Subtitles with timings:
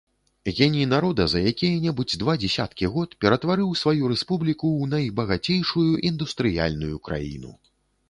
[0.45, 7.59] Геній народа за якія-небудзь два дзесяткі год ператварыў сваю рэспубліку ў найбагацейшую індустрыяльную краіну.